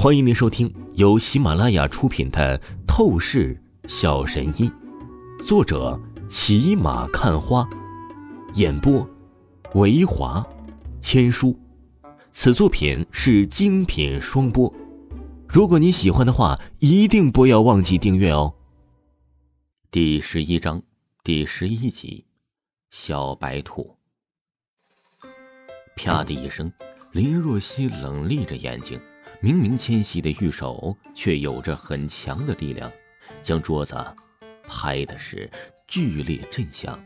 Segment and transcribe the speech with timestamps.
[0.00, 2.56] 欢迎您收听由喜马拉雅出品的
[2.86, 4.70] 《透视小神医》，
[5.44, 7.68] 作者骑马看花，
[8.54, 9.04] 演播
[9.74, 10.46] 维华
[11.00, 11.58] 千书。
[12.30, 14.72] 此作品是精品双播。
[15.48, 18.54] 如果你喜欢的话，一定不要忘记订阅哦。
[19.90, 20.80] 第十一章
[21.24, 22.24] 第十一集，
[22.90, 23.96] 小白兔。
[25.96, 26.72] 啪的一声，
[27.10, 28.96] 林若曦冷厉着眼睛。
[29.40, 32.90] 明明纤细的玉手，却有着很强的力量，
[33.40, 33.94] 将桌子
[34.66, 35.48] 拍的是
[35.86, 36.98] 剧烈震响。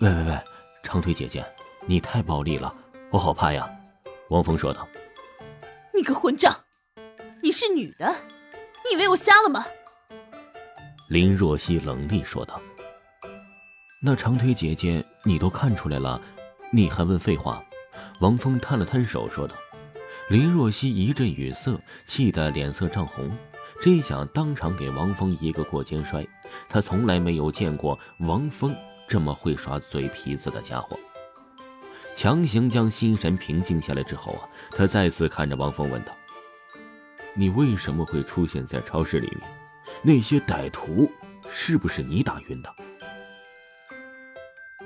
[0.00, 0.38] 喂喂喂，
[0.82, 1.46] 长腿姐姐，
[1.86, 2.74] 你太暴力了，
[3.10, 3.70] 我好怕呀！
[4.30, 4.86] 王峰说道。
[5.94, 6.52] 你个混账！
[7.40, 8.12] 你是女的，
[8.84, 9.64] 你以为我瞎了吗？
[11.08, 12.60] 林若曦冷厉说道。
[14.02, 16.20] 那长腿姐姐，你都看出来了，
[16.72, 17.64] 你还问废话？
[18.20, 19.54] 王峰摊了摊手说道。
[20.30, 23.30] 林若曦一阵语塞，气得脸色涨红，
[23.82, 26.26] 真想当场给王峰一个过肩摔。
[26.68, 28.74] 他从来没有见过王峰
[29.06, 30.98] 这么会耍嘴皮子的家伙。
[32.14, 36.12] 强行将心神平静下来之后啊，他再次看着王峰问道
[37.36, 39.40] ：“你为什么会出现在超市里面？
[40.00, 41.10] 那些歹徒
[41.50, 42.74] 是不是你打晕的？”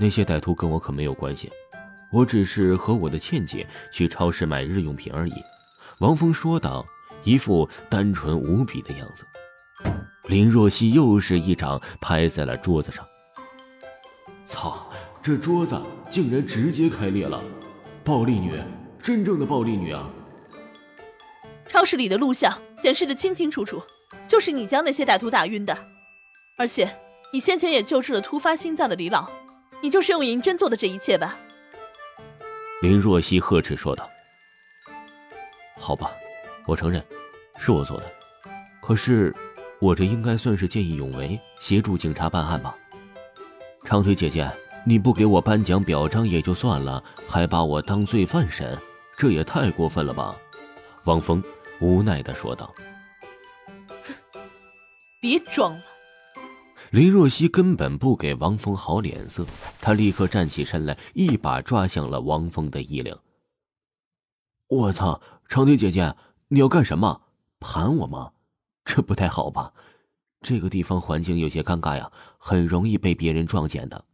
[0.00, 1.48] 那些歹徒跟我可没有关系。
[2.10, 5.34] 我只是和我的倩姐去超市买日用品而已，
[5.98, 6.86] 王峰说道，
[7.24, 9.24] 一副单纯无比的样子。
[10.28, 13.04] 林若曦又是一掌拍在了桌子上。
[14.46, 14.88] 操！
[15.20, 15.78] 这桌子
[16.08, 17.42] 竟然直接开裂了！
[18.02, 18.52] 暴力女，
[19.02, 20.08] 真正的暴力女啊！
[21.66, 23.82] 超市里的录像显示的清清楚楚，
[24.26, 25.76] 就是你将那些歹徒打晕的，
[26.56, 26.88] 而且
[27.30, 29.28] 你先前也救治了突发心脏的李老，
[29.82, 31.36] 你就是用银针做的这一切吧？
[32.80, 34.08] 林若曦呵斥说道
[35.76, 36.12] ：“好吧，
[36.64, 37.04] 我承认，
[37.58, 38.06] 是我做的。
[38.80, 39.34] 可是，
[39.80, 42.76] 我这应该算是见义勇为，协助警察办案吧？
[43.84, 44.48] 长腿姐姐，
[44.86, 48.78] 你不给我颁奖表彰也就算了，还把我当罪犯审，
[49.16, 50.36] 这也太过分了吧？”
[51.02, 51.42] 王峰
[51.80, 52.72] 无奈的说道
[55.18, 55.82] ：“别装了。”
[56.90, 59.46] 林若曦根本不给王峰好脸色，
[59.80, 63.16] 她立刻站起身来，一把抓向了王峰的衣领。
[64.68, 66.16] 我操，长腿姐姐，
[66.48, 67.22] 你要干什么？
[67.60, 68.32] 盘我吗？
[68.84, 69.74] 这不太好吧？
[70.40, 74.04] 这个地方环境有些尴尬呀，很容易被别人撞见的。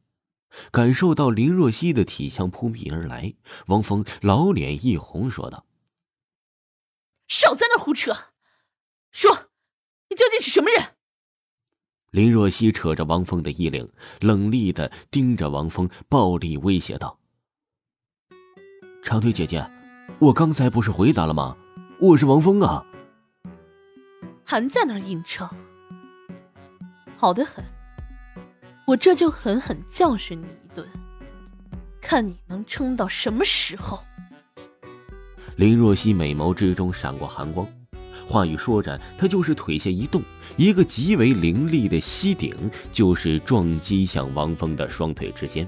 [0.70, 3.34] 感受到林若曦的体香扑鼻而来，
[3.66, 5.66] 王峰老脸一红，说道
[7.28, 8.12] ：“少在那胡扯，
[9.12, 9.50] 说，
[10.08, 10.96] 你究竟是什么人？”
[12.14, 17.18] 林若曦扯着王峰的衣领，冷厉的盯着王峰，暴力威胁道
[19.02, 19.68] ：“长腿姐姐，
[20.20, 21.56] 我刚才不是回答了吗？
[21.98, 22.86] 我是王峰啊！”
[24.46, 25.48] 还在那儿硬撑，
[27.16, 27.64] 好的很，
[28.86, 30.88] 我这就狠狠教训你一顿，
[32.00, 33.98] 看你能撑到什么时候。
[35.56, 37.66] 林若曦美眸之中闪过寒光。
[38.26, 40.22] 话语说着，他就是腿下一动，
[40.56, 42.54] 一个极为凌厉的膝顶，
[42.90, 45.66] 就是撞击向王峰的双腿之间。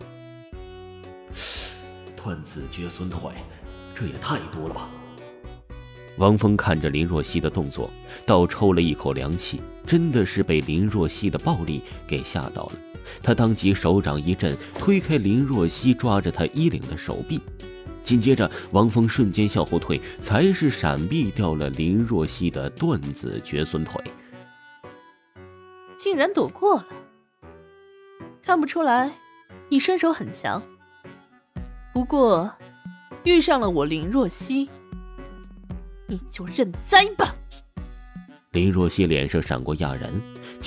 [2.17, 3.31] 断子绝孙腿，
[3.94, 4.91] 这也太多了吧！
[6.17, 7.91] 王峰看着林若曦的动作，
[8.25, 12.73] 倒抽了一口凉气，真的是被林若曦的暴力给吓到了。
[13.23, 17.38] 他当即手掌一震，推开林若曦抓着他衣领的手臂。
[18.06, 24.00] 紧接着，王峰瞬间向后退，才是闪避掉了林若曦的断子绝孙腿，
[25.99, 26.87] 竟然躲过了。
[28.41, 29.11] 看不出来，
[29.69, 30.62] 你身手很强。
[31.93, 32.49] 不过，
[33.25, 34.71] 遇上了我林若曦，
[36.06, 37.34] 你就认栽吧。
[38.53, 40.09] 林若曦脸上闪过讶然。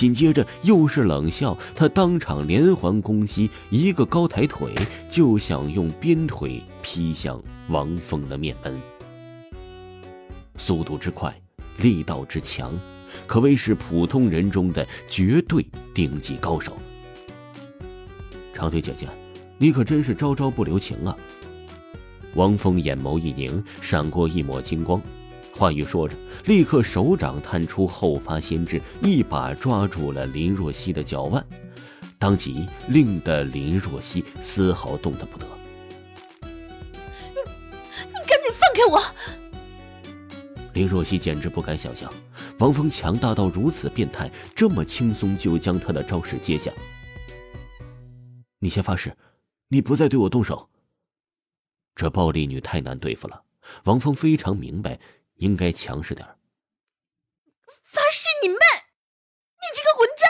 [0.00, 4.72] 紧接着又是冷笑，他当场连环攻击，一个高抬腿
[5.10, 7.38] 就想用鞭腿劈向
[7.68, 8.80] 王峰的面门。
[10.56, 11.38] 速度之快，
[11.76, 12.72] 力道之强，
[13.26, 16.78] 可谓是普通人中的绝对顶级高手。
[18.54, 19.06] 长腿姐姐，
[19.58, 21.14] 你可真是招招不留情啊！
[22.34, 24.98] 王峰眼眸一凝，闪过一抹金光。
[25.60, 26.16] 话语说着，
[26.46, 31.46] 立刻手掌探出后发先至，一把抓住了林若曦的脚腕，
[32.18, 35.46] 当即令得林若曦丝毫动弹不得。
[36.40, 36.48] 你，
[38.06, 38.98] 你赶紧放开我！
[40.72, 42.10] 林若曦简直不敢想象，
[42.58, 46.72] 王峰强大到如此变态，这么轻松就将他的招式接下。
[48.60, 49.14] 你先发誓，
[49.68, 50.70] 你不再对我动手。
[51.94, 53.42] 这暴力女太难对付了，
[53.84, 54.98] 王峰非常明白。
[55.40, 56.26] 应该强势点
[57.84, 58.56] 发誓你妹！
[58.56, 60.28] 你这个混账！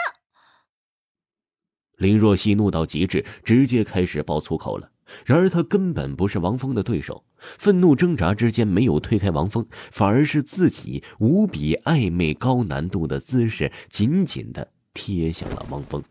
[1.97, 4.91] 林若曦怒到极致，直接开始爆粗口了。
[5.25, 16.03] 然而她根本不是王峰的对手，愤怒挣扎之间没有推开王峰，反而是自己无比暧昧、高难度的姿势，紧紧的贴向了王峰。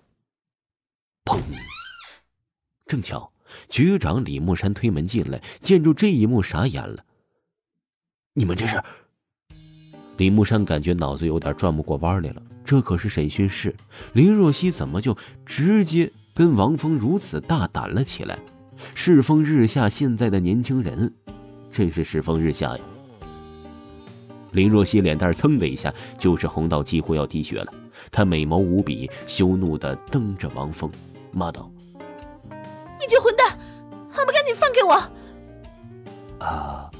[1.25, 1.41] 砰！
[2.87, 3.32] 正巧
[3.69, 7.06] 局长李木山推门进来，见住这一幕，傻眼了。
[8.40, 8.82] 你们这是？
[10.16, 12.40] 李木山感觉脑子有点转不过弯来了。
[12.64, 13.76] 这可是审讯室，
[14.14, 15.14] 林若曦怎么就
[15.44, 18.38] 直接跟王峰如此大胆了起来？
[18.94, 21.12] 世风日下，现在的年轻人
[21.70, 22.82] 真是世风日下呀！
[24.52, 27.70] 林若曦脸蛋蹭的一下就是红到几乎要滴血了，
[28.10, 30.90] 她美眸无比，羞怒的瞪着王峰，
[31.31, 31.70] 骂道
[32.48, 33.58] ：“你这混蛋，
[34.10, 34.94] 还不赶紧放开我！”
[36.46, 36.90] 啊！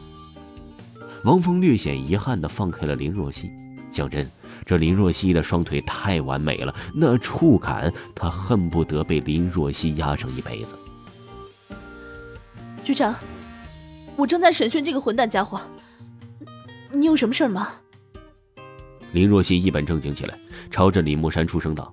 [1.25, 3.51] 王峰略显遗憾地放开了林若曦。
[3.91, 4.31] 讲真，
[4.65, 10.77] 这林若曦的双腿太完美了，那触感，他恨不得被林若曦压上一辈子。
[12.85, 13.15] 局长，
[14.17, 15.61] 我正在审讯这个混蛋家伙，
[16.93, 17.69] 你有什么事吗？
[19.13, 20.39] 林若曦一本正经起来，
[20.71, 21.93] 朝着李木山出声道。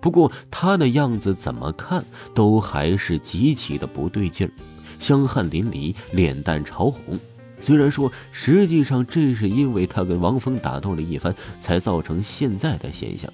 [0.00, 2.04] 不过他的样子怎么看
[2.34, 4.50] 都还是极其的不对劲儿，
[4.98, 7.20] 香汗淋漓，脸蛋潮红。
[7.62, 13.32] 虽然说，实际上这是因为他跟王峰打斗了一番，才造成现在的现象，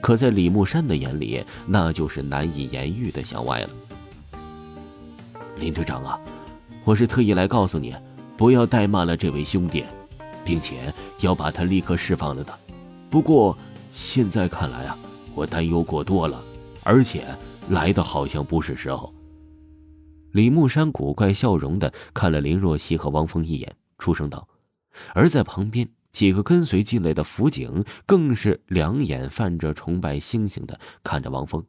[0.00, 3.70] 可在李木山的眼里，那就是难以言喻的向外了。
[5.58, 6.16] 林队长啊，
[6.84, 7.92] 我是特意来告诉你，
[8.36, 9.84] 不要怠慢了这位兄弟，
[10.44, 12.54] 并且要把他立刻释放了的。
[13.10, 13.58] 不过
[13.90, 14.96] 现在看来啊，
[15.34, 16.40] 我担忧过多了，
[16.84, 17.24] 而且
[17.70, 19.12] 来的好像不是时候。
[20.36, 24.46] 李木山古怪笑容的看了林若曦和汪峰一眼，出声道
[25.16, 31.64] ：“而在旁边几个跟随进来的辅警更是两眼泛着崇拜星星的看着汪峰，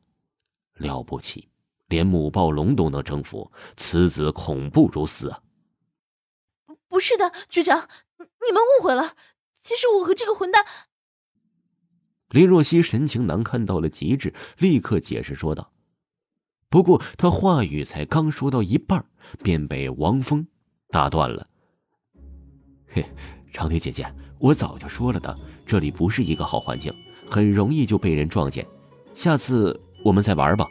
[0.73, 1.47] 了不起，
[1.87, 5.39] 连母暴龙都能征服，此子恐怖如斯啊
[6.89, 7.87] ！”“不是的，局长，
[8.19, 9.15] 你们误会了。
[9.63, 10.65] 其实我和这个混蛋……”
[12.31, 15.71] 林若曦神情难看到了极致，立刻解释说道。
[16.69, 19.03] 不过，他话语才刚说到一半，
[19.43, 20.45] 便被王峰
[20.89, 21.47] 打断了。
[22.87, 23.05] 嘿，
[23.51, 24.05] 长腿姐姐，
[24.39, 26.93] 我早就说了的，这里不是一个好环境，
[27.29, 28.65] 很容易就被人撞见。
[29.13, 30.67] 下次我们再玩吧。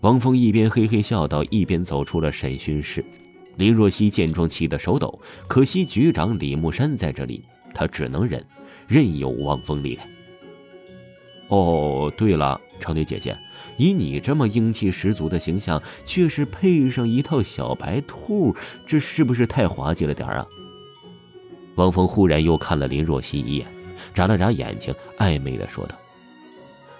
[0.00, 3.04] 王峰一边嘿嘿笑道，一边走出了审讯室。
[3.56, 5.20] 林若曦见状，气得手抖。
[5.46, 8.42] 可惜局长李木山在这里，他只能忍，
[8.86, 10.08] 任由王峰离开。
[11.50, 13.38] 哦，对了，长腿姐姐。
[13.76, 18.54] 以你这么英气十足的形象，却是配上一套小白兔，
[18.86, 20.46] 这是不是太滑稽了点啊？
[21.76, 23.66] 王峰忽然又看了林若曦一眼，
[24.12, 25.96] 眨了眨眼睛，暧昧的说道。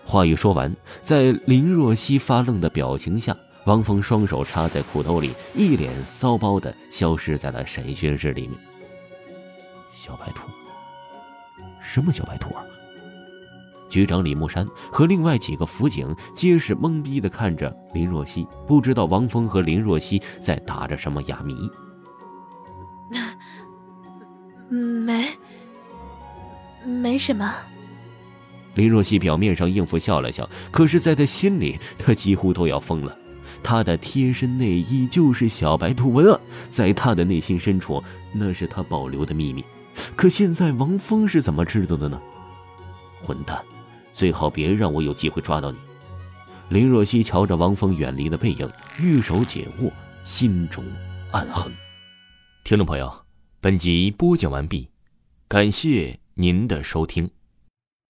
[0.04, 3.36] 话语说完，在林若曦发愣的表情下，
[3.66, 8.58] 王峰双手插在裤兜里，一脸骚包的消失在了审讯室里面。
[9.92, 10.48] 小白兔？
[11.82, 12.64] 什么小白兔啊？
[13.90, 21.68] 局长李木山和另外几个辅警皆是懵逼的看着林若曦，不知道王峰和林若曦在打着什么哑谜。
[24.70, 25.28] 没，
[26.86, 27.52] 没什么。
[28.76, 33.14] 林若曦表面上应付笑了笑，可是在她心里，她几乎都要疯了。
[33.64, 39.64] 她的贴身内衣就是小白兔文案，在他的内心深处，那是她保留的秘密。
[40.14, 42.18] 可现在王峰是怎么知道的呢？
[43.22, 43.60] 混蛋！
[44.20, 45.78] 最好别让我有机会抓到你。
[46.68, 49.90] 林若曦瞧着王峰远离的背影，玉手紧握，
[50.26, 50.84] 心中
[51.30, 51.72] 暗恨。
[52.62, 53.10] 听众朋友，
[53.62, 54.90] 本集播讲完毕，
[55.48, 57.30] 感谢您的收听。